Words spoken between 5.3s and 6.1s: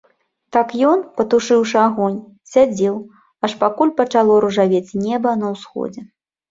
на ўсходзе.